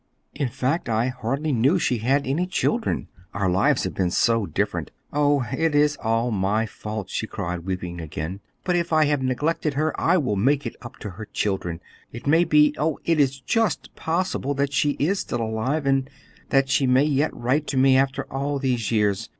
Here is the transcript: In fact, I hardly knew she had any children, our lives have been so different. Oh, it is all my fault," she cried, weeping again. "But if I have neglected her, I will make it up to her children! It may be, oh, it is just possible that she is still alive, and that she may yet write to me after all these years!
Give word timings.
In 0.33 0.47
fact, 0.49 0.89
I 0.89 1.09
hardly 1.09 1.51
knew 1.51 1.77
she 1.77 1.99
had 1.99 2.25
any 2.25 2.47
children, 2.47 3.07
our 3.35 3.47
lives 3.47 3.83
have 3.83 3.93
been 3.93 4.09
so 4.09 4.47
different. 4.47 4.89
Oh, 5.13 5.45
it 5.55 5.75
is 5.75 5.95
all 5.97 6.31
my 6.31 6.65
fault," 6.65 7.07
she 7.11 7.27
cried, 7.27 7.65
weeping 7.65 8.01
again. 8.01 8.39
"But 8.63 8.75
if 8.75 8.91
I 8.91 9.05
have 9.05 9.21
neglected 9.21 9.75
her, 9.75 9.93
I 10.01 10.17
will 10.17 10.35
make 10.35 10.65
it 10.65 10.75
up 10.81 10.97
to 11.01 11.11
her 11.11 11.25
children! 11.31 11.81
It 12.11 12.25
may 12.25 12.45
be, 12.45 12.73
oh, 12.79 12.97
it 13.05 13.19
is 13.19 13.39
just 13.39 13.93
possible 13.95 14.55
that 14.55 14.73
she 14.73 14.95
is 14.97 15.19
still 15.19 15.43
alive, 15.43 15.85
and 15.85 16.09
that 16.49 16.67
she 16.67 16.87
may 16.87 17.03
yet 17.05 17.31
write 17.31 17.67
to 17.67 17.77
me 17.77 17.95
after 17.95 18.23
all 18.33 18.57
these 18.57 18.89
years! 18.91 19.29